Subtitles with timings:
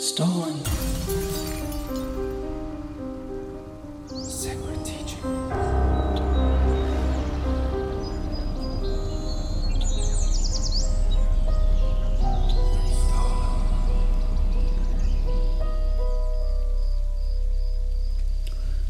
[0.00, 0.64] Stolen.
[4.08, 5.20] Sacred teaching.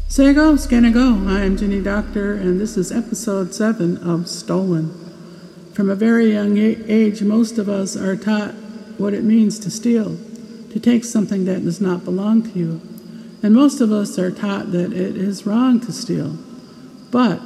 [0.07, 1.25] Say go, scan go.
[1.27, 4.93] I am Ginny Doctor, and this is episode 7 of Stolen.
[5.73, 8.53] From a very young age, most of us are taught
[8.97, 10.17] what it means to steal,
[10.71, 12.81] to take something that does not belong to you.
[13.43, 16.37] And most of us are taught that it is wrong to steal.
[17.11, 17.39] But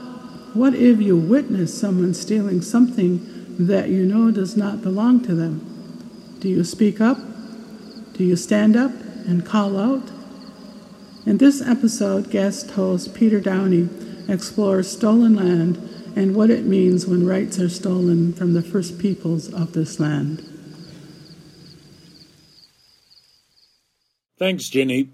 [0.53, 6.37] what if you witness someone stealing something that you know does not belong to them?
[6.39, 7.17] Do you speak up?
[8.13, 8.91] Do you stand up
[9.25, 10.11] and call out?
[11.25, 13.89] In this episode, guest host Peter Downie
[14.27, 15.77] explores stolen land
[16.15, 20.54] and what it means when rights are stolen from the first peoples of this land.
[24.37, 25.11] Thanks, Ginny.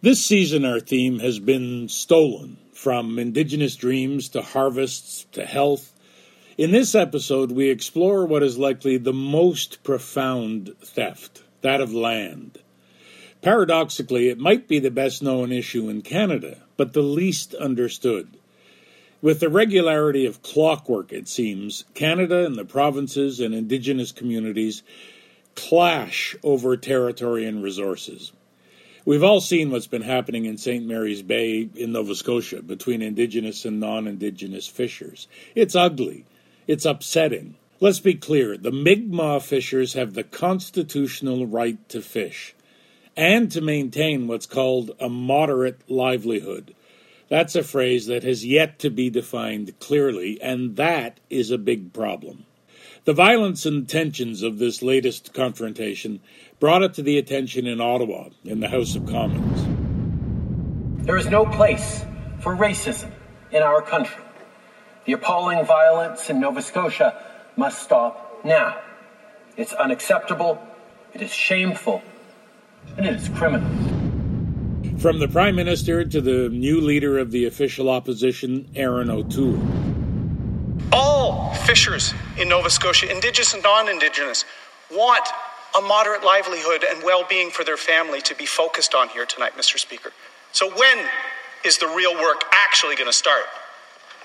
[0.00, 5.92] This season, our theme has been stolen from indigenous dreams to harvests to health.
[6.58, 12.58] In this episode, we explore what is likely the most profound theft that of land.
[13.42, 18.36] Paradoxically, it might be the best known issue in Canada, but the least understood.
[19.22, 24.82] With the regularity of clockwork, it seems, Canada and the provinces and Indigenous communities
[25.54, 28.32] clash over territory and resources.
[29.06, 30.86] We've all seen what's been happening in St.
[30.86, 35.28] Mary's Bay in Nova Scotia between Indigenous and non Indigenous fishers.
[35.54, 36.24] It's ugly.
[36.66, 37.56] It's upsetting.
[37.80, 42.54] Let's be clear the Mi'kmaq fishers have the constitutional right to fish
[43.14, 46.74] and to maintain what's called a moderate livelihood.
[47.28, 51.92] That's a phrase that has yet to be defined clearly, and that is a big
[51.92, 52.46] problem.
[53.04, 56.20] The violence and tensions of this latest confrontation
[56.58, 61.04] brought it to the attention in Ottawa, in the House of Commons.
[61.04, 62.02] There is no place
[62.40, 63.12] for racism
[63.52, 64.22] in our country.
[65.04, 67.22] The appalling violence in Nova Scotia
[67.56, 68.78] must stop now.
[69.58, 70.66] It's unacceptable,
[71.12, 72.02] it is shameful,
[72.96, 73.68] and it is criminal.
[74.98, 79.60] From the Prime Minister to the new leader of the official opposition, Erin O'Toole.
[81.64, 84.44] All fishers in Nova Scotia, Indigenous and non Indigenous,
[84.92, 85.26] want
[85.74, 89.52] a moderate livelihood and well being for their family to be focused on here tonight,
[89.56, 89.78] Mr.
[89.78, 90.12] Speaker.
[90.52, 90.98] So, when
[91.64, 93.44] is the real work actually going to start?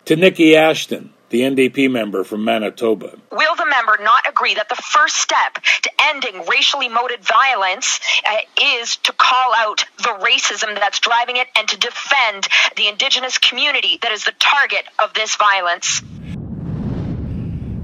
[0.05, 3.17] To Niki Ashton, the NDP member from Manitoba.
[3.31, 8.35] Will the member not agree that the first step to ending racially motivated violence uh,
[8.81, 13.97] is to call out the racism that's driving it and to defend the Indigenous community
[14.01, 16.01] that is the target of this violence?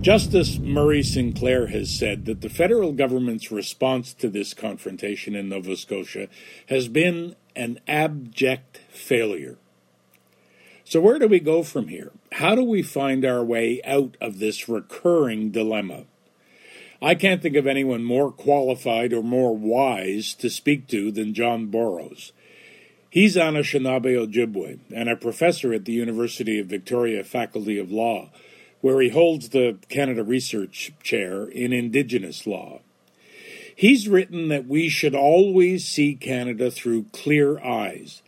[0.05, 5.75] Justice Murray Sinclair has said that the federal government's response to this confrontation in Nova
[5.75, 6.27] Scotia
[6.69, 9.57] has been an abject failure.
[10.83, 12.11] So, where do we go from here?
[12.33, 16.03] How do we find our way out of this recurring dilemma?
[17.01, 21.71] I can't think of anyone more qualified or more wise to speak to than John
[21.71, 22.31] Borrows.
[23.09, 28.29] He's Anishinaabe Ojibwe and a professor at the University of Victoria Faculty of Law,
[28.85, 32.81] where he holds the Canada Research Chair in Indigenous Law.
[33.75, 38.21] He's written that we should always see Canada through clear eyes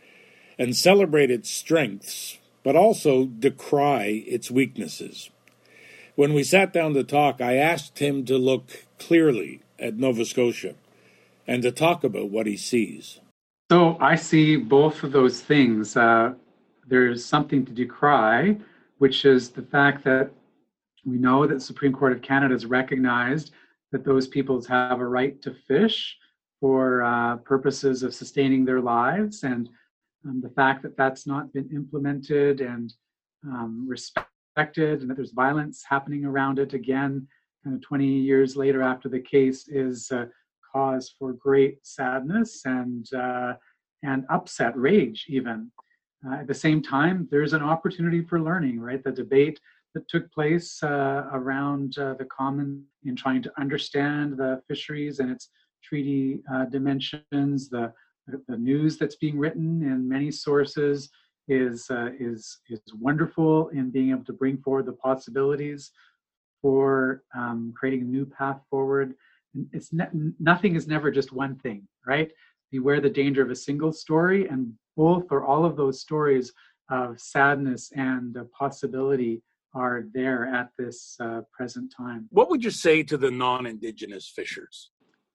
[0.58, 5.30] and celebrate its strengths, but also decry its weaknesses.
[6.16, 10.74] When we sat down to talk, I asked him to look clearly at Nova Scotia
[11.46, 13.20] and to talk about what he sees.
[13.70, 15.96] So I see both of those things.
[15.96, 16.34] Uh,
[16.88, 18.56] there's something to decry,
[18.98, 20.32] which is the fact that
[21.10, 23.52] we know that the Supreme Court of Canada has recognized
[23.92, 26.16] that those peoples have a right to fish
[26.60, 29.68] for uh, purposes of sustaining their lives, and
[30.26, 32.92] um, the fact that that's not been implemented and
[33.46, 37.26] um, respected, and that there's violence happening around it again,
[37.64, 40.26] kind of 20 years later after the case, is uh,
[40.72, 43.54] cause for great sadness and uh,
[44.02, 45.70] and upset, rage, even.
[46.26, 49.02] Uh, at the same time, there's an opportunity for learning, right?
[49.02, 49.60] The debate
[49.98, 55.28] that took place uh, around uh, the common in trying to understand the fisheries and
[55.28, 55.50] its
[55.82, 57.92] treaty uh, dimensions, the,
[58.46, 61.10] the news that's being written in many sources
[61.48, 65.90] is uh, is is wonderful in being able to bring forward the possibilities
[66.62, 69.14] for um, creating a new path forward.
[69.72, 72.30] It's ne- nothing is never just one thing, right?
[72.70, 76.52] Beware the danger of a single story, and both or all of those stories
[76.90, 79.42] of sadness and possibility
[79.78, 82.28] are there at this uh, present time.
[82.30, 84.90] What would you say to the non Indigenous fishers?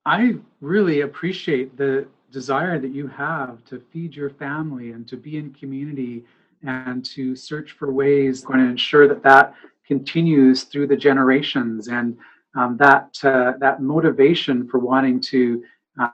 [0.06, 5.38] I really appreciate the desire that you have to feed your family and to be
[5.38, 6.26] in community
[6.64, 9.54] and to search for ways going to ensure that that
[9.88, 12.18] continues through the generations and
[12.56, 15.64] um, that uh, that motivation for wanting to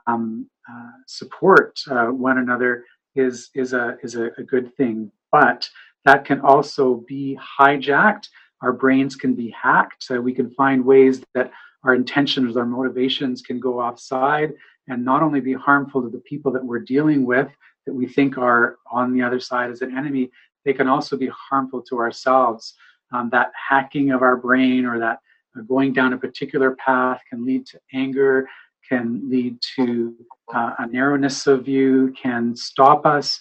[0.06, 2.84] um, uh, support uh, one another
[3.14, 5.10] is is a is a, a, good thing.
[5.32, 5.68] But
[6.04, 8.28] that can also be hijacked.
[8.62, 10.02] Our brains can be hacked.
[10.02, 11.50] So we can find ways that
[11.84, 14.52] our intentions, our motivations can go offside
[14.88, 17.48] and not only be harmful to the people that we're dealing with
[17.86, 20.30] that we think are on the other side as an enemy,
[20.64, 22.74] they can also be harmful to ourselves.
[23.12, 25.18] Um, that hacking of our brain or that
[25.58, 28.46] uh, going down a particular path can lead to anger,
[28.88, 30.14] can lead to
[30.54, 33.40] uh, a narrowness of view, can stop us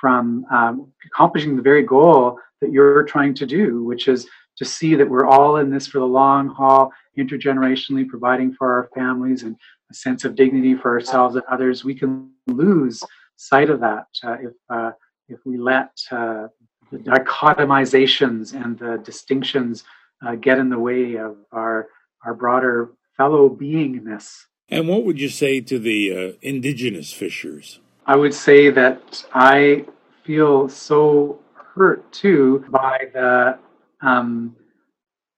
[0.00, 4.26] from um, accomplishing the very goal that you're trying to do, which is
[4.56, 8.90] to see that we're all in this for the long haul, intergenerationally providing for our
[8.94, 9.56] families and
[9.90, 11.84] a sense of dignity for ourselves and others.
[11.84, 13.02] We can lose
[13.36, 14.92] sight of that uh, if uh,
[15.28, 16.48] if we let uh,
[16.90, 19.84] the dichotomizations and the distinctions
[20.26, 21.88] uh, get in the way of our
[22.24, 24.44] our broader fellow beingness.
[24.68, 27.80] And what would you say to the uh, indigenous fishers?
[28.10, 29.84] I would say that I
[30.24, 33.56] feel so hurt too by the
[34.00, 34.56] um,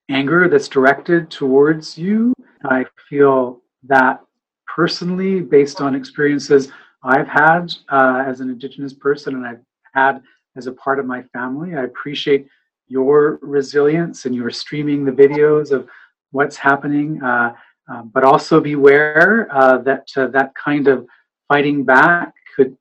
[0.09, 2.33] anger that's directed towards you.
[2.65, 4.23] I feel that
[4.67, 6.73] personally, based on experiences
[7.05, 9.61] I've had uh, as an Indigenous person and I've
[9.93, 10.23] had
[10.57, 11.77] as a part of my family.
[11.77, 12.47] I appreciate
[12.89, 15.87] your resilience and your streaming the videos of
[16.31, 17.53] what's happening, uh,
[17.93, 21.07] uh, but also beware uh, that uh, that kind of
[21.49, 22.77] fighting back could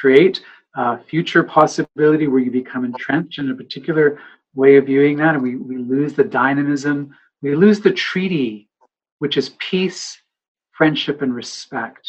[0.00, 0.42] create
[0.76, 4.20] a future possibility where you become entrenched in a particular
[4.54, 8.68] way of viewing that, and we, we lose the dynamism, we lose the treaty,
[9.18, 10.20] which is peace,
[10.72, 12.08] friendship, and respect.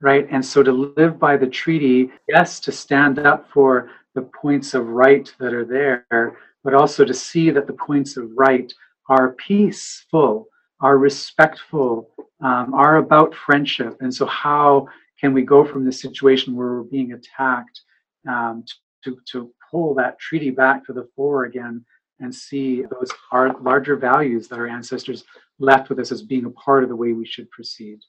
[0.00, 0.26] Right.
[0.30, 4.88] And so to live by the treaty, yes, to stand up for the points of
[4.88, 8.72] right that are there, but also to see that the points of right
[9.08, 10.48] are peaceful,
[10.80, 13.96] are respectful, um, are about friendship.
[14.00, 14.88] And so, how
[15.24, 17.80] can we go from the situation where we're being attacked
[18.28, 18.62] um,
[19.02, 21.82] to, to pull that treaty back to the fore again
[22.20, 23.10] and see those
[23.62, 25.24] larger values that our ancestors
[25.58, 28.00] left with us as being a part of the way we should proceed?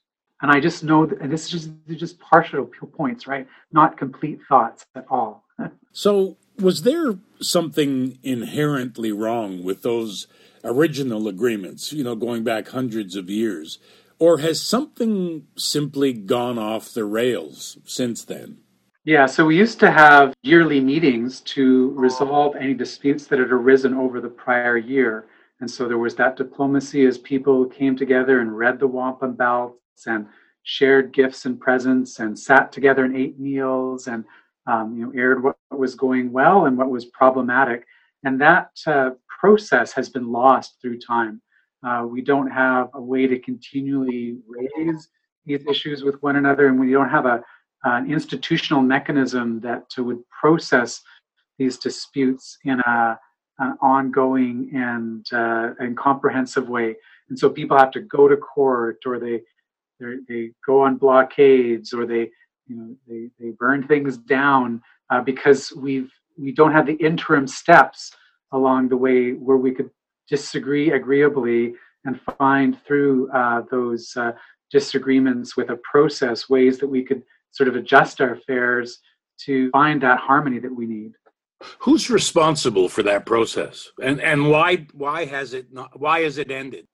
[0.42, 3.48] And I just know that, and this is just just partial points, right?
[3.72, 5.42] Not complete thoughts at all.
[5.92, 10.26] so, was there something inherently wrong with those
[10.62, 11.94] original agreements?
[11.94, 13.78] You know, going back hundreds of years,
[14.18, 18.58] or has something simply gone off the rails since then?
[19.04, 23.94] Yeah, so we used to have yearly meetings to resolve any disputes that had arisen
[23.94, 25.28] over the prior year.
[25.60, 30.06] And so there was that diplomacy as people came together and read the wampum belts
[30.06, 30.26] and
[30.64, 34.24] shared gifts and presents and sat together and ate meals and
[34.66, 37.86] um, you know aired what was going well and what was problematic
[38.24, 41.40] and that uh, process has been lost through time
[41.84, 45.08] uh, we don't have a way to continually raise
[45.44, 47.42] these issues with one another and we don't have a,
[47.84, 51.02] an institutional mechanism that would process
[51.58, 53.18] these disputes in a,
[53.58, 56.94] an ongoing and, uh, and comprehensive way.
[57.28, 59.42] And so people have to go to court or they
[60.28, 62.30] they go on blockades or they
[62.66, 67.46] you know they, they burn things down uh, because we've we don't have the interim
[67.46, 68.12] steps
[68.52, 69.90] along the way where we could
[70.28, 74.32] disagree agreeably and find through uh, those uh,
[74.70, 78.98] disagreements with a process ways that we could sort of adjust our affairs
[79.38, 81.12] to find that harmony that we need
[81.78, 86.50] who's responsible for that process and and why why has it not why has it
[86.50, 86.86] ended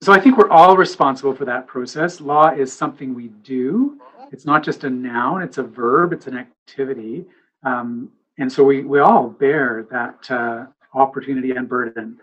[0.00, 2.20] so I think we're all responsible for that process.
[2.20, 3.98] Law is something we do.
[4.30, 7.24] It's not just a noun, it's a verb, it's an activity.
[7.64, 12.18] Um, and so we, we all bear that uh, opportunity and burden.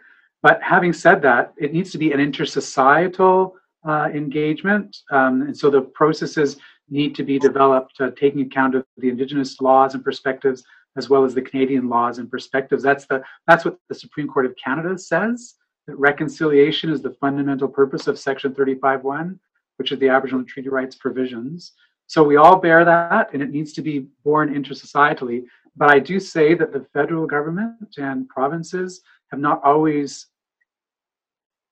[0.45, 4.95] But having said that, it needs to be an intersocietal uh, engagement.
[5.09, 9.59] Um, and so the processes need to be developed uh, taking account of the Indigenous
[9.59, 10.63] laws and perspectives
[10.97, 12.83] as well as the Canadian laws and perspectives.
[12.83, 15.55] That's the that's what the Supreme Court of Canada says
[15.87, 19.39] that reconciliation is the fundamental purpose of Section 35.1,
[19.77, 21.73] which is the Aboriginal Treaty Rights provisions.
[22.05, 25.45] So we all bear that, and it needs to be borne intersocietally.
[25.75, 30.27] But I do say that the federal government and provinces have not always,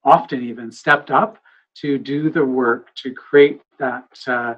[0.04, 1.38] often even, stepped up
[1.76, 4.56] to do the work to create that uh,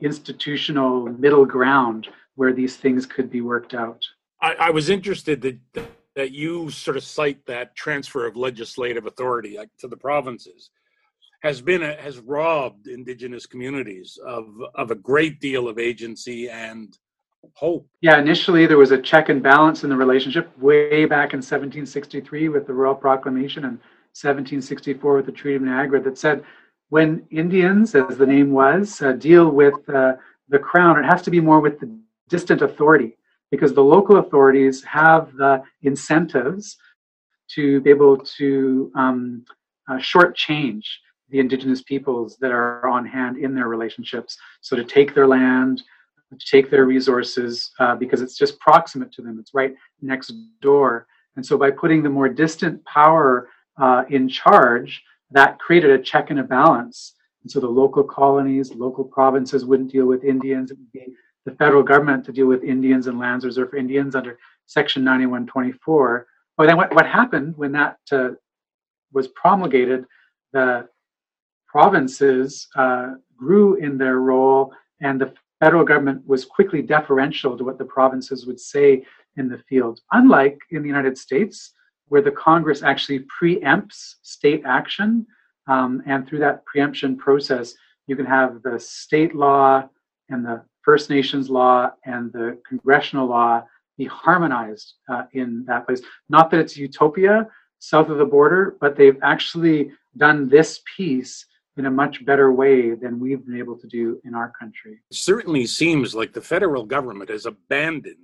[0.00, 4.02] institutional middle ground where these things could be worked out.
[4.40, 9.56] I, I was interested that that you sort of cite that transfer of legislative authority
[9.56, 10.70] like, to the provinces.
[11.42, 16.98] has been a, has robbed indigenous communities of of a great deal of agency and
[17.54, 17.86] hope.
[18.00, 22.48] Yeah, initially there was a check and balance in the relationship way back in 1763
[22.48, 23.78] with the Royal Proclamation and
[24.22, 26.44] 1764 with the Treaty of Niagara that said
[26.88, 30.14] when Indians, as the name was, uh, deal with uh,
[30.48, 31.98] the crown, it has to be more with the
[32.28, 33.16] distant authority
[33.50, 36.76] because the local authorities have the incentives
[37.48, 39.44] to be able to um,
[39.88, 40.84] uh, shortchange
[41.30, 44.36] the indigenous peoples that are on hand in their relationships.
[44.60, 45.82] So to take their land,
[46.32, 51.06] to take their resources, uh, because it's just proximate to them, it's right next door.
[51.36, 53.48] And so by putting the more distant power
[53.80, 57.14] uh, in charge, that created a check and a balance.
[57.42, 60.70] And so the local colonies, local provinces wouldn't deal with Indians.
[60.70, 64.14] It would be the federal government to deal with Indians and lands reserved for Indians
[64.14, 66.26] under Section 9124.
[66.56, 68.30] But then what, what happened when that uh,
[69.12, 70.04] was promulgated,
[70.52, 70.88] the
[71.66, 77.78] provinces uh, grew in their role, and the federal government was quickly deferential to what
[77.78, 79.04] the provinces would say
[79.36, 80.00] in the field.
[80.12, 81.72] Unlike in the United States,
[82.08, 85.26] where the Congress actually preempts state action,
[85.66, 87.74] um, and through that preemption process,
[88.06, 89.88] you can have the state law
[90.30, 93.62] and the First Nations law and the congressional law
[93.98, 96.00] be harmonized uh, in that place.
[96.28, 97.46] Not that it's utopia
[97.80, 101.44] south of the border, but they've actually done this piece
[101.76, 105.00] in a much better way than we've been able to do in our country.
[105.10, 108.16] It certainly seems like the federal government has abandoned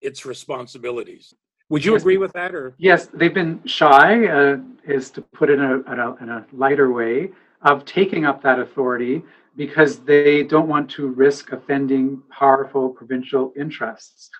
[0.00, 1.34] its responsibilities.
[1.70, 2.02] Would you yes.
[2.02, 5.92] agree with that, or yes, they've been shy, uh, is to put it in a,
[5.92, 7.30] in a, in a lighter way,
[7.62, 9.22] of taking up that authority
[9.56, 14.30] because they don't want to risk offending powerful provincial interests.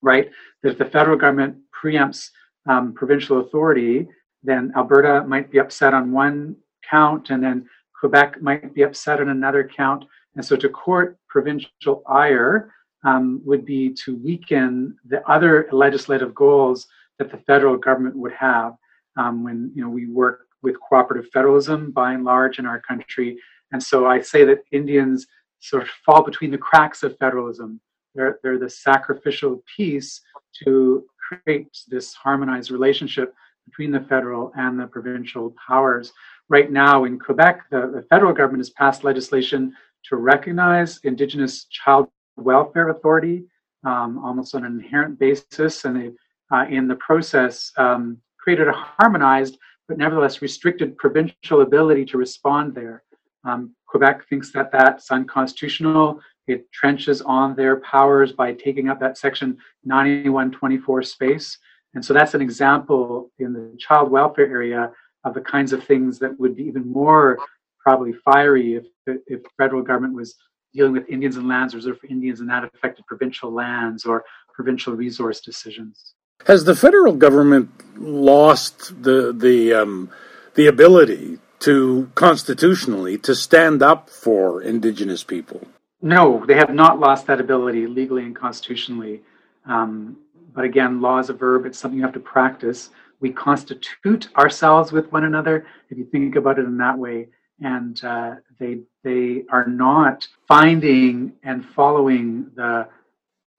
[0.00, 0.30] Right?
[0.62, 2.30] That if the federal government preempts
[2.68, 4.08] um, provincial authority,
[4.42, 6.56] then Alberta might be upset on one
[6.88, 10.04] count, and then Quebec might be upset on another count.
[10.34, 12.72] And so to court provincial ire
[13.04, 16.86] um, would be to weaken the other legislative goals
[17.18, 18.74] that the federal government would have
[19.16, 23.38] um, when you know we work with cooperative federalism by and large in our country.
[23.72, 25.26] And so I say that Indians
[25.60, 27.80] sort of fall between the cracks of federalism.
[28.14, 30.20] They're, they're the sacrificial piece
[30.64, 36.12] to create this harmonized relationship between the federal and the provincial powers.
[36.48, 39.74] Right now in Quebec, the, the federal government has passed legislation
[40.08, 43.44] to recognize Indigenous Child Welfare Authority
[43.84, 46.10] um, almost on an inherent basis, and they,
[46.54, 49.58] uh, in the process, um, created a harmonized
[49.88, 53.02] but nevertheless restricted provincial ability to respond there.
[53.44, 56.20] Um, Quebec thinks that that's unconstitutional.
[56.46, 61.58] It trenches on their powers by taking up that section 9124 space.
[61.94, 64.92] And so that's an example in the child welfare area
[65.24, 67.38] of the kinds of things that would be even more
[67.80, 68.86] probably fiery if
[69.26, 70.36] if federal government was
[70.74, 74.24] dealing with Indians and lands reserved for Indians and that affected provincial lands or
[74.54, 76.14] provincial resource decisions.
[76.46, 80.10] Has the federal government lost the the um,
[80.54, 85.66] the ability to constitutionally to stand up for Indigenous people?
[86.00, 89.22] No, they have not lost that ability legally and constitutionally.
[89.66, 90.16] Um,
[90.52, 92.90] but again, law is a verb, it's something you have to practice.
[93.20, 97.28] We constitute ourselves with one another, if you think about it in that way.
[97.62, 102.88] And uh, they, they are not finding and following the,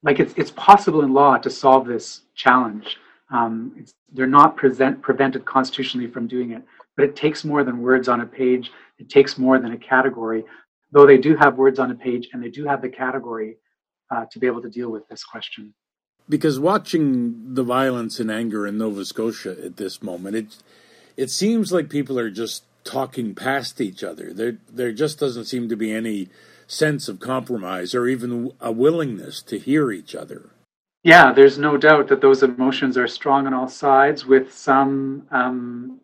[0.03, 2.97] like it's, it's possible in law to solve this challenge.
[3.31, 6.63] Um, they're not present, prevented constitutionally from doing it,
[6.95, 8.71] but it takes more than words on a page.
[8.99, 10.43] It takes more than a category,
[10.91, 13.57] though they do have words on a page and they do have the category
[14.11, 15.73] uh, to be able to deal with this question
[16.29, 20.57] because watching the violence and anger in Nova Scotia at this moment, it
[21.15, 24.33] it seems like people are just talking past each other.
[24.33, 26.29] There there just doesn't seem to be any
[26.67, 30.49] sense of compromise or even a willingness to hear each other.
[31.03, 35.99] Yeah, there's no doubt that those emotions are strong on all sides, with some um,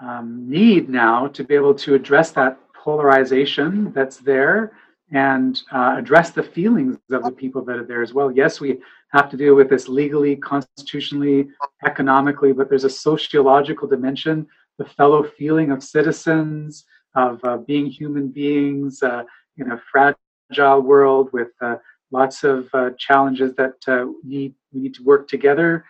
[0.00, 4.72] um, need now to be able to address that polarization that's there
[5.12, 8.30] and uh, address the feelings of the people that are there as well.
[8.30, 8.78] Yes, we
[9.12, 11.48] have to deal with this legally, constitutionally,
[11.84, 14.46] economically, but there's a sociological dimension,
[14.78, 19.24] the fellow feeling of citizens, of uh, being human beings uh,
[19.56, 21.76] in a fragile world with uh,
[22.12, 25.84] lots of uh, challenges that uh, need we need to work together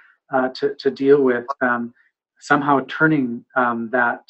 [0.55, 1.47] to, to deal with.
[1.61, 1.93] Um,
[2.41, 4.23] somehow turning um, that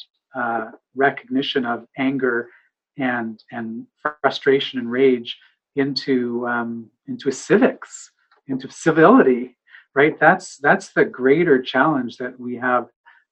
[0.95, 2.49] recognition of anger
[2.97, 3.85] and and
[4.21, 5.37] frustration and rage
[5.75, 8.11] into um, into civics,
[8.47, 9.57] into civility,
[9.95, 10.19] right?
[10.19, 12.87] That's that's the greater challenge that we have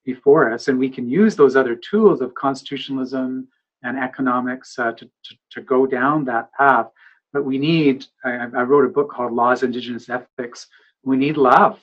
[0.07, 3.45] before us, and we can use those other tools of constitutionalism
[3.83, 6.87] and economics uh, to, to, to, go down that path.
[7.33, 10.67] But we need, I, I, wrote a book called Laws Indigenous Ethics.
[11.03, 11.77] We need love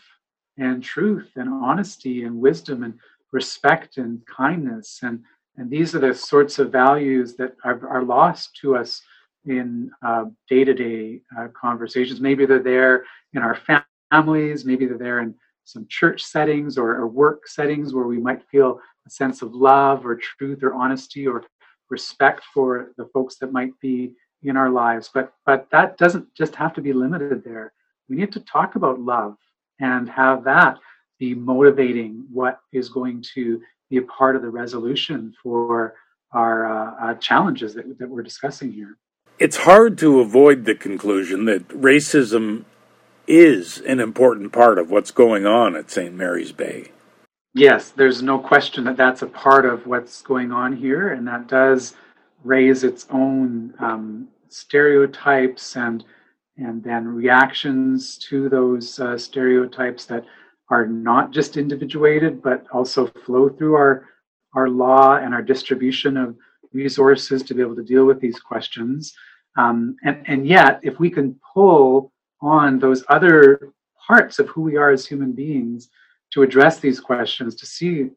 [0.57, 2.95] and truth and honesty and wisdom and
[3.31, 5.01] respect and kindness.
[5.03, 5.23] And,
[5.59, 9.03] and these are the sorts of values that are, are lost to us
[9.45, 9.91] in
[10.49, 11.21] day to day
[11.53, 12.21] conversations.
[12.21, 13.05] Maybe they're there
[13.35, 13.59] in our
[14.11, 18.43] families, maybe they're there in some church settings or, or work settings where we might
[18.51, 21.45] feel a sense of love or truth or honesty or
[21.91, 25.11] respect for the folks that might be in our lives.
[25.13, 27.73] But but that doesn't just have to be limited there.
[28.09, 29.37] We need to talk about love
[29.81, 30.79] and have that
[31.19, 35.95] be motivating what is going to be a part of the resolution for
[36.33, 38.99] our uh, uh, challenges that, that we're discussing here.
[39.39, 42.65] It's hard to avoid the conclusion that racism
[43.27, 46.15] is an important part of what's going on at St.
[46.15, 46.91] Mary's Bay.
[47.55, 51.47] Yes, there's no question that that's a part of what's going on here, and that
[51.47, 51.95] does
[52.43, 56.05] raise its own um, stereotypes and
[56.57, 60.25] and then reactions to those uh, stereotypes that
[60.71, 64.09] are not just individuated but also flow through our
[64.55, 66.37] our law and our distribution of
[66.73, 69.15] resources to be able to deal with these questions.
[69.57, 72.13] Um, and, and yet, if we can pull
[72.45, 73.73] on those other
[74.07, 75.89] parts of who we are as human beings
[76.33, 78.11] to address these questions to see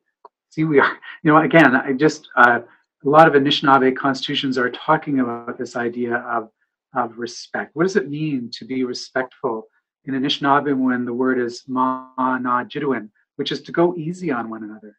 [0.50, 0.92] see we are
[1.24, 2.60] you know again i just uh,
[3.06, 6.50] a lot of anishinaabe constitutions are talking about this idea of
[6.94, 7.76] of respect.
[7.76, 9.68] What does it mean to be respectful
[10.06, 14.50] in anishinaabe when the word is ma na jiduin which is to go easy on
[14.50, 14.98] one another?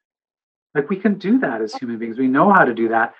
[0.75, 2.19] Like we can do that as human beings.
[2.19, 3.15] We know how to do that.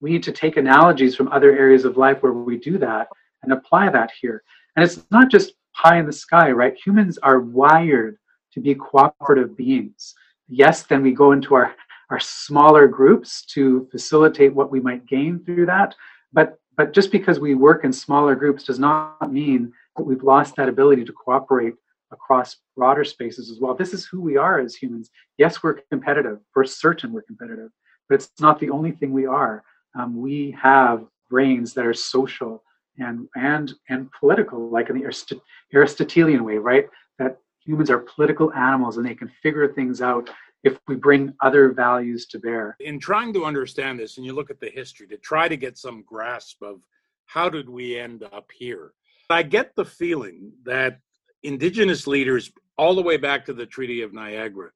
[0.00, 3.08] We need to take analogies from other areas of life where we do that
[3.42, 4.42] and apply that here
[4.78, 6.78] and it's not just high in the sky, right?
[6.86, 8.16] Humans are wired
[8.52, 10.14] to be cooperative beings.
[10.46, 11.74] Yes, then we go into our,
[12.10, 15.96] our smaller groups to facilitate what we might gain through that.
[16.32, 20.54] But but just because we work in smaller groups does not mean that we've lost
[20.54, 21.74] that ability to cooperate
[22.12, 23.74] across broader spaces as well.
[23.74, 25.10] This is who we are as humans.
[25.38, 26.38] Yes, we're competitive.
[26.52, 27.70] For certain, we're competitive,
[28.08, 29.64] but it's not the only thing we are.
[29.98, 32.62] Um, we have brains that are social
[32.98, 35.42] and and and political, like in the
[35.74, 36.86] Aristotelian way, right?
[37.18, 40.30] That humans are political animals and they can figure things out
[40.64, 42.76] if we bring other values to bear.
[42.80, 45.78] In trying to understand this, and you look at the history to try to get
[45.78, 46.82] some grasp of
[47.26, 48.92] how did we end up here,
[49.30, 51.00] I get the feeling that
[51.42, 54.70] indigenous leaders, all the way back to the Treaty of Niagara,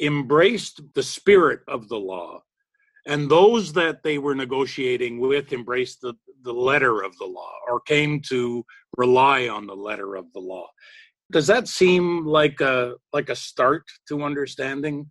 [0.00, 2.42] embraced the spirit of the law
[3.08, 7.80] and those that they were negotiating with embraced the, the letter of the law or
[7.80, 8.64] came to
[8.96, 10.68] rely on the letter of the law.
[11.32, 15.08] Does that seem like a like a start to understanding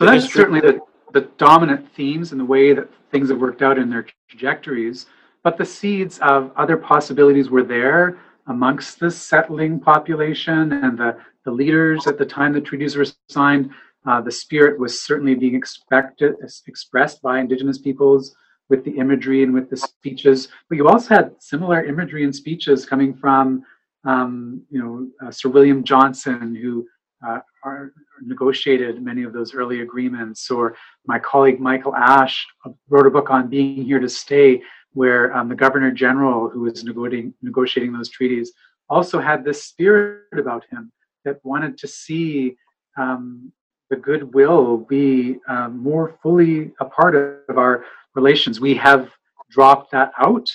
[0.00, 0.80] so that's certainly the,
[1.12, 5.06] the dominant themes and the way that things have worked out in their trajectories
[5.44, 8.18] but the seeds of other possibilities were there
[8.48, 13.70] amongst the settling population and the, the leaders at the time the treaties were signed
[14.06, 16.34] uh, the spirit was certainly being expected,
[16.66, 18.34] expressed by Indigenous peoples
[18.68, 20.48] with the imagery and with the speeches.
[20.68, 23.64] But you also had similar imagery and speeches coming from,
[24.04, 26.86] um, you know, uh, Sir William Johnson, who
[27.26, 32.46] uh, are, negotiated many of those early agreements, or my colleague Michael Asch
[32.88, 34.62] wrote a book on being here to stay,
[34.92, 38.52] where um, the Governor General, who was negotiating, negotiating those treaties,
[38.88, 40.92] also had this spirit about him
[41.24, 42.56] that wanted to see
[42.96, 43.52] um,
[43.90, 47.14] the goodwill be um, more fully a part
[47.48, 48.60] of our relations.
[48.60, 49.10] We have
[49.50, 50.50] dropped that out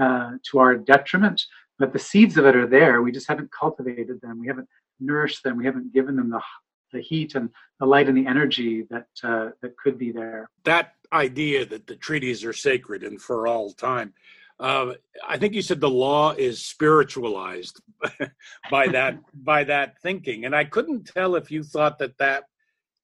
[0.00, 1.42] uh, to our detriment,
[1.78, 3.02] but the seeds of it are there.
[3.02, 4.40] We just haven't cultivated them.
[4.40, 4.68] We haven't
[5.00, 5.56] nourished them.
[5.56, 6.40] We haven't given them the
[6.92, 10.48] the heat and the light and the energy that uh, that could be there.
[10.64, 14.14] That idea that the treaties are sacred and for all time.
[14.60, 14.94] Uh,
[15.26, 17.80] I think you said the law is spiritualized
[18.70, 22.44] by that by that thinking, and I couldn't tell if you thought that that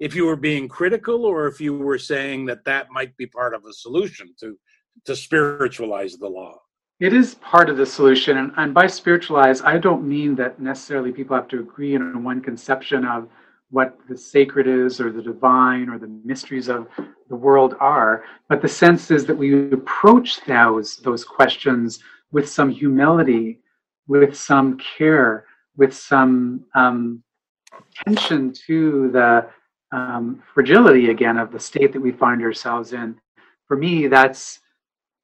[0.01, 3.55] if you were being critical or if you were saying that that might be part
[3.55, 4.59] of a solution to
[5.05, 6.59] to spiritualize the law?
[6.99, 11.13] It is part of the solution and, and by spiritualize i don't mean that necessarily
[11.13, 13.29] people have to agree on one conception of
[13.71, 16.89] what the sacred is or the divine or the mysteries of
[17.29, 22.01] the world are but the sense is that we approach those those questions
[22.33, 23.61] with some humility
[24.07, 27.23] with some care with some um,
[28.03, 29.47] attention to the
[29.93, 33.19] um, fragility again of the state that we find ourselves in.
[33.67, 34.61] For me, that's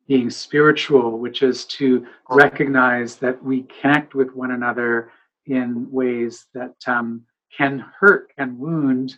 [0.06, 5.10] being spiritual, which is to recognize that we connect with one another
[5.46, 7.22] in ways that um,
[7.56, 9.16] can hurt and wound,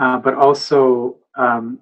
[0.00, 1.78] uh, but also um,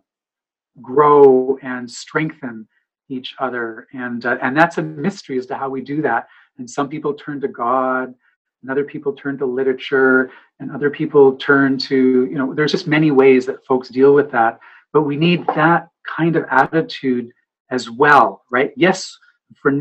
[0.83, 2.67] grow and strengthen
[3.09, 6.29] each other, and uh, and that's a mystery as to how we do that.
[6.59, 8.15] And some people turn to God,
[8.63, 12.55] and other people turn to literature, and other people turn to you know.
[12.55, 14.59] There's just many ways that folks deal with that,
[14.93, 17.31] but we need that kind of attitude
[17.71, 18.73] as well, right?
[18.77, 19.17] Yes,
[19.61, 19.73] for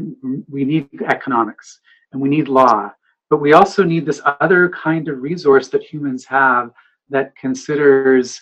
[0.50, 1.80] we need economics
[2.12, 2.92] and we need law,
[3.30, 6.72] but we also need this other kind of resource that humans have
[7.10, 8.42] that considers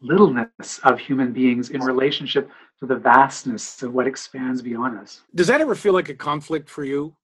[0.00, 5.22] littleness of human beings in relationship to the vastness of what expands beyond us.
[5.34, 7.14] Does that ever feel like a conflict for you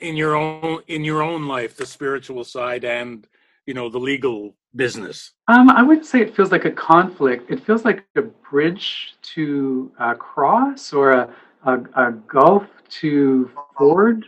[0.00, 3.26] in your own in your own life, the spiritual side and
[3.66, 5.32] you know the legal business?
[5.48, 7.50] Um, I wouldn't say it feels like a conflict.
[7.50, 12.64] It feels like a bridge to cross or a, a, a gulf
[13.00, 14.24] to ford.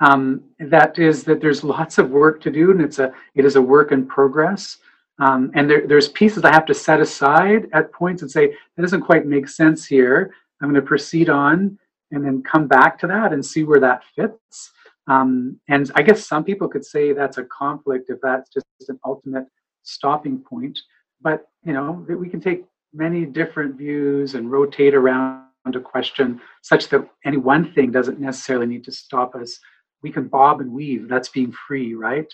[0.00, 3.56] Um, that is that there's lots of work to do, and it's a it is
[3.56, 4.78] a work in progress.
[5.20, 8.82] Um, and there, there's pieces I have to set aside at points and say, that
[8.82, 10.32] doesn't quite make sense here.
[10.60, 11.78] I'm going to proceed on
[12.10, 14.72] and then come back to that and see where that fits.
[15.10, 19.00] Um, and I guess some people could say that's a conflict if that's just an
[19.04, 19.46] ultimate
[19.82, 20.78] stopping point.
[21.20, 26.88] But, you know, we can take many different views and rotate around a question such
[26.88, 29.58] that any one thing doesn't necessarily need to stop us.
[30.02, 31.08] We can bob and weave.
[31.08, 32.32] That's being free, right?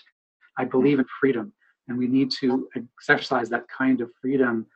[0.59, 1.53] I believe in freedom
[1.87, 2.69] and we need to
[3.09, 4.67] exercise that kind of freedom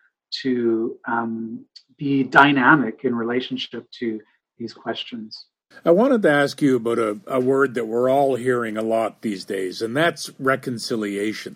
[0.42, 1.66] to um,
[1.98, 4.20] be dynamic in relationship to
[4.58, 5.46] these questions.
[5.84, 9.21] I wanted to ask you about a, a word that we're all hearing a lot
[9.21, 11.55] these days, and that's reconciliation.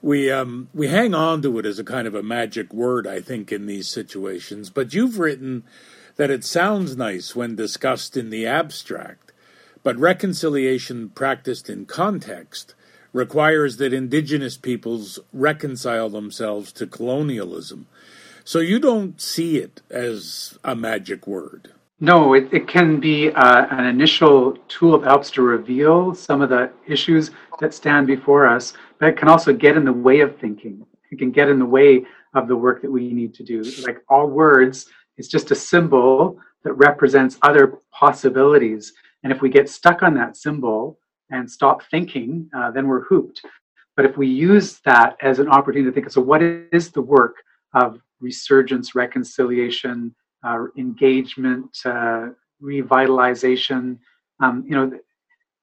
[0.00, 3.20] We um, we hang on to it as a kind of a magic word, I
[3.20, 4.70] think, in these situations.
[4.70, 5.64] But you've written
[6.16, 9.32] that it sounds nice when discussed in the abstract,
[9.82, 12.74] but reconciliation practiced in context
[13.12, 17.86] requires that indigenous peoples reconcile themselves to colonialism.
[18.44, 21.72] So you don't see it as a magic word.
[21.98, 26.50] No, it, it can be uh, an initial tool that helps to reveal some of
[26.50, 30.36] the issues that stand before us, but it can also get in the way of
[30.36, 30.84] thinking.
[31.10, 32.04] It can get in the way
[32.34, 33.62] of the work that we need to do.
[33.86, 38.92] Like all words, it's just a symbol that represents other possibilities.
[39.22, 40.98] And if we get stuck on that symbol,
[41.30, 43.42] and stop thinking, uh, then we're hooped.
[43.96, 47.36] But if we use that as an opportunity to think, so what is the work
[47.74, 50.14] of resurgence, reconciliation,
[50.76, 52.28] engagement, uh,
[52.62, 53.98] revitalization?
[54.40, 54.92] Um, you know,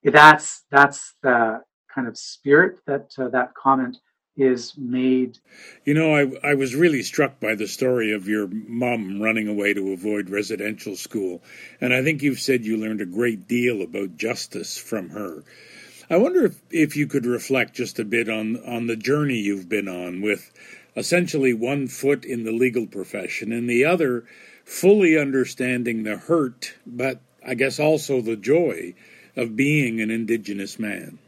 [0.04, 1.62] that's that's the
[1.94, 3.98] kind of spirit that uh, that comment
[4.36, 5.38] is made.
[5.86, 9.74] You know, I, I was really struck by the story of your mom running away
[9.74, 11.44] to avoid residential school.
[11.80, 15.44] And I think you've said you learned a great deal about justice from her.
[16.10, 19.70] I wonder if, if you could reflect just a bit on, on the journey you've
[19.70, 20.52] been on with
[20.96, 24.26] essentially one foot in the legal profession and the other
[24.64, 28.96] fully understanding the hurt, but I guess also the joy
[29.36, 31.20] of being an Indigenous man.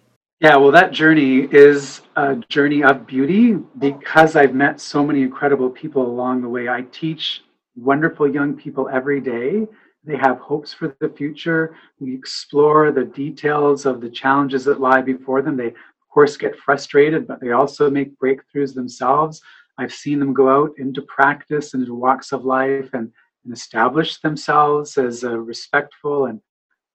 [0.41, 5.69] Yeah, well, that journey is a journey of beauty because I've met so many incredible
[5.69, 6.67] people along the way.
[6.67, 7.41] I teach
[7.75, 9.65] wonderful young people every day.
[10.03, 11.75] They have hopes for the future.
[11.99, 15.57] We explore the details of the challenges that lie before them.
[15.57, 19.41] They, of course, get frustrated, but they also make breakthroughs themselves.
[19.77, 23.11] I've seen them go out into practice and into walks of life and,
[23.45, 26.41] and establish themselves as a respectful and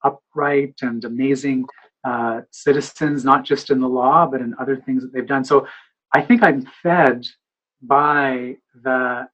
[0.05, 1.65] upright and amazing
[2.05, 5.45] uh, citizens, not just in the law, but in other things that they've done.
[5.45, 5.67] So
[6.15, 7.27] I think I'm fed
[7.83, 9.29] by the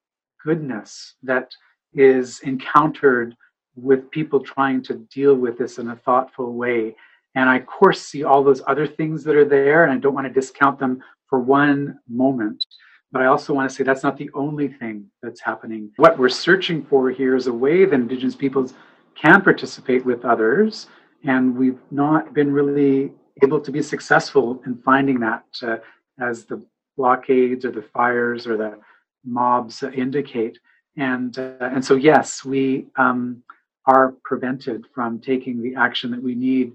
[0.45, 1.51] goodness that
[1.95, 3.35] is encountered
[3.75, 6.95] with people trying to deal with this in a thoughtful way.
[7.35, 10.15] And I, of course, see all those other things that are there, and I don't
[10.15, 12.65] want to discount them for one moment.
[13.12, 15.90] But I also want to say that's not the only thing that's happening.
[15.97, 18.75] What we're searching for here is a way that Indigenous peoples
[19.14, 20.88] can participate with others
[21.25, 25.77] and we've not been really able to be successful in finding that uh,
[26.21, 26.62] as the
[26.97, 28.79] blockades or the fires or the
[29.25, 30.59] mobs indicate.
[30.97, 33.42] And uh, and so yes, we um,
[33.85, 36.73] are prevented from taking the action that we need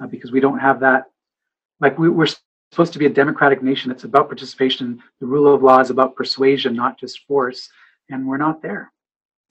[0.00, 1.04] uh, because we don't have that.
[1.80, 2.28] Like we, we're
[2.74, 3.92] supposed to be a democratic nation.
[3.92, 5.00] It's about participation.
[5.20, 7.70] The rule of law is about persuasion, not just force,
[8.10, 8.92] and we're not there.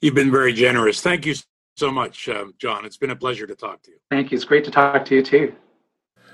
[0.02, 1.00] You've been very generous.
[1.00, 1.36] Thank you
[1.78, 2.84] so much, uh, John.
[2.84, 3.98] It's been a pleasure to talk to you.
[4.12, 4.36] Thank you.
[4.36, 5.56] It's great to talk to you too.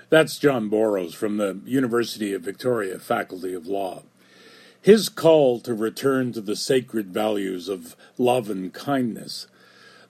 [0.10, 4.02] That's John Borrows from the University of Victoria Faculty of Law.
[4.82, 9.46] His call to return to the sacred values of love and kindness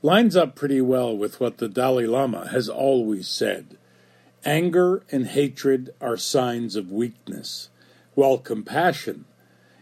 [0.02, 3.78] lines up pretty well with what the Dalai Lama has always said.
[4.46, 7.70] Anger and hatred are signs of weakness,
[8.16, 9.26] while compassion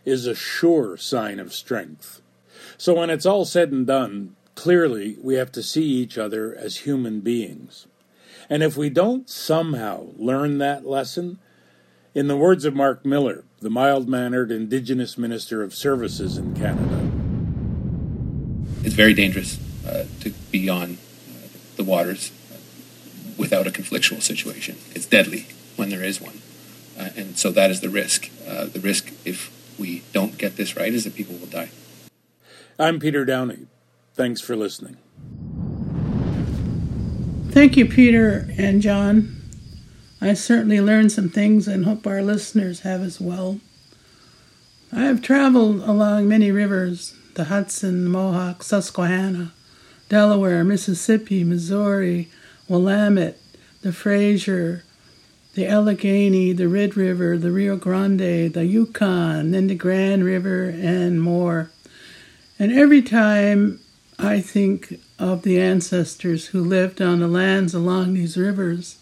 [0.06, 2.22] is a sure sign of strength.
[2.78, 6.78] So when it's all said and done, Clearly, we have to see each other as
[6.78, 7.86] human beings.
[8.50, 11.38] And if we don't somehow learn that lesson,
[12.16, 17.12] in the words of Marc Miller, the mild mannered Indigenous Minister of Services in Canada,
[18.84, 22.32] it's very dangerous uh, to be on uh, the waters
[23.38, 24.78] without a conflictual situation.
[24.94, 26.42] It's deadly when there is one.
[26.98, 28.30] Uh, and so that is the risk.
[28.48, 31.70] Uh, the risk, if we don't get this right, is that people will die.
[32.80, 33.68] I'm Peter Downie.
[34.16, 34.98] Thanks for listening.
[37.52, 39.36] Thank you, Peter and John.
[40.20, 43.60] I certainly learned some things and hope our listeners have as well.
[44.92, 49.54] I have traveled along many rivers the Hudson, Mohawk, Susquehanna,
[50.10, 52.32] Delaware, Mississippi, Missouri,
[52.68, 53.40] Willamette,
[53.82, 54.84] the Fraser,
[55.54, 61.22] the Allegheny, the Red River, the Rio Grande, the Yukon, then the Grand River, and
[61.22, 61.72] more.
[62.60, 63.80] And every time
[64.20, 68.98] I think of the ancestors who lived on the lands along these rivers,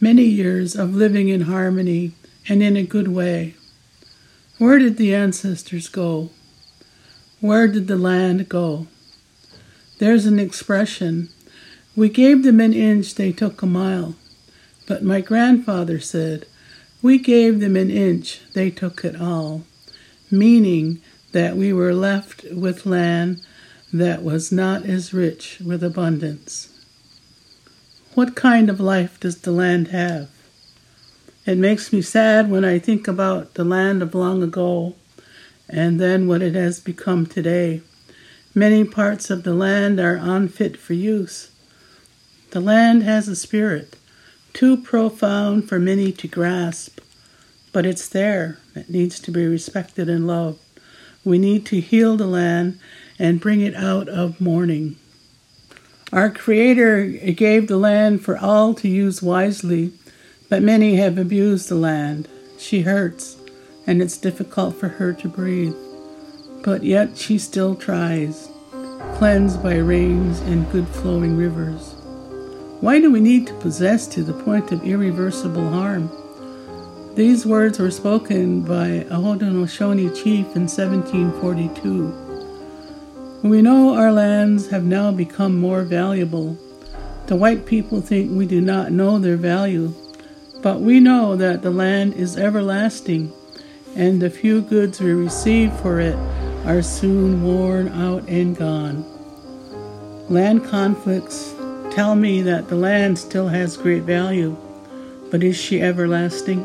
[0.00, 2.12] many years of living in harmony
[2.48, 3.54] and in a good way.
[4.58, 6.30] Where did the ancestors go?
[7.40, 8.86] Where did the land go?
[9.98, 11.28] There's an expression
[11.96, 14.14] we gave them an inch, they took a mile.
[14.86, 16.46] But my grandfather said,
[17.00, 19.64] We gave them an inch, they took it all,
[20.30, 21.00] meaning
[21.32, 23.40] that we were left with land
[23.92, 26.68] that was not as rich with abundance.
[28.14, 30.28] What kind of life does the land have?
[31.46, 34.96] It makes me sad when I think about the land of long ago
[35.68, 37.82] and then what it has become today.
[38.54, 41.50] Many parts of the land are unfit for use.
[42.50, 43.96] The land has a spirit,
[44.52, 47.00] too profound for many to grasp,
[47.72, 48.58] but it's there.
[48.74, 50.60] It needs to be respected and loved.
[51.24, 52.78] We need to heal the land
[53.18, 54.96] and bring it out of mourning.
[56.12, 59.92] Our Creator gave the land for all to use wisely,
[60.48, 62.28] but many have abused the land.
[62.58, 63.36] She hurts,
[63.88, 65.74] and it's difficult for her to breathe.
[66.62, 68.48] But yet she still tries,
[69.16, 71.95] cleansed by rains and good flowing rivers.
[72.86, 76.08] Why do we need to possess to the point of irreversible harm?
[77.16, 83.40] These words were spoken by a Haudenosaunee chief in 1742.
[83.42, 86.56] We know our lands have now become more valuable.
[87.26, 89.92] The white people think we do not know their value,
[90.62, 93.32] but we know that the land is everlasting,
[93.96, 96.14] and the few goods we receive for it
[96.64, 99.04] are soon worn out and gone.
[100.28, 101.55] Land conflicts
[101.96, 104.54] tell me that the land still has great value,
[105.30, 106.60] but is she everlasting?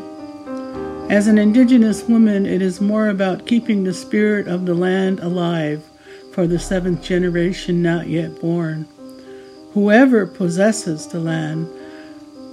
[1.09, 5.85] As an indigenous woman, it is more about keeping the spirit of the land alive
[6.33, 8.85] for the seventh generation not yet born.
[9.73, 11.69] Whoever possesses the land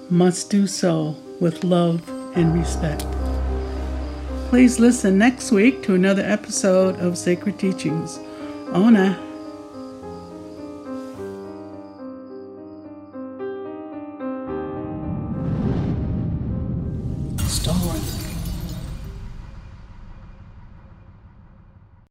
[0.09, 3.05] must do so with love and respect.
[4.51, 8.21] Please listen next week to another episode of Sacred Teachings.
[8.69, 9.28] Ona.